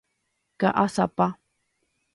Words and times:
Ka'asapa. 0.59 1.27